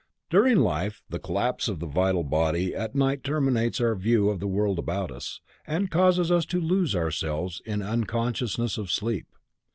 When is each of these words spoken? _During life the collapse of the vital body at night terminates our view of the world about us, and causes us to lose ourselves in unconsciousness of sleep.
_During 0.31 0.57
life 0.61 1.03
the 1.09 1.19
collapse 1.19 1.67
of 1.67 1.79
the 1.79 1.85
vital 1.85 2.23
body 2.23 2.73
at 2.73 2.95
night 2.95 3.23
terminates 3.23 3.79
our 3.79 3.93
view 3.93 4.29
of 4.31 4.39
the 4.39 4.47
world 4.47 4.79
about 4.79 5.11
us, 5.11 5.41
and 5.67 5.91
causes 5.91 6.31
us 6.31 6.43
to 6.47 6.59
lose 6.59 6.95
ourselves 6.95 7.61
in 7.67 7.83
unconsciousness 7.83 8.79
of 8.79 8.89
sleep. 8.89 9.27